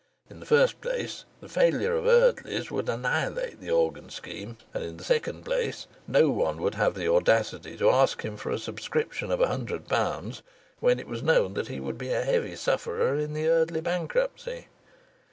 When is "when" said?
10.79-10.97